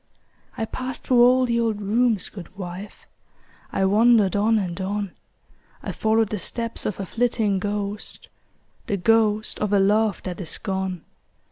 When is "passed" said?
0.65-1.03